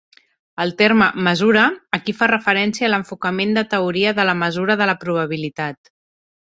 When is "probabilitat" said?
5.07-5.97